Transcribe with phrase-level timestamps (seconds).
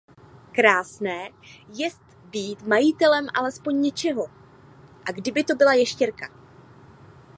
[0.51, 1.29] Krásné
[1.73, 2.01] jest
[2.31, 4.27] být majitelem alespoň něčeho,
[5.05, 6.29] a kdyby to byla ještěrka!